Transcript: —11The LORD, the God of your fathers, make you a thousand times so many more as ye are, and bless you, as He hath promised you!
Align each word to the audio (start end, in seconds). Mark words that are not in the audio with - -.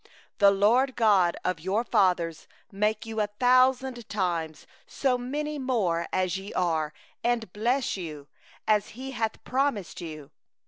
—11The 0.39 0.57
LORD, 0.59 0.89
the 0.89 0.93
God 0.93 1.37
of 1.45 1.59
your 1.59 1.83
fathers, 1.83 2.47
make 2.71 3.05
you 3.05 3.21
a 3.21 3.27
thousand 3.39 4.09
times 4.09 4.65
so 4.87 5.15
many 5.15 5.59
more 5.59 6.07
as 6.11 6.39
ye 6.39 6.51
are, 6.53 6.91
and 7.23 7.53
bless 7.53 7.97
you, 7.97 8.27
as 8.67 8.87
He 8.97 9.11
hath 9.11 9.43
promised 9.43 10.01
you! 10.01 10.31